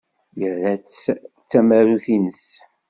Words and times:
Yerra-tt 0.39 1.05
d 1.39 1.43
tamarut-nnes. 1.49 2.45